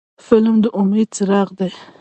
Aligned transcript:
فلم 0.25 0.55
د 0.63 0.65
امید 0.79 1.09
څراغ 1.15 1.49
دی 1.59 1.71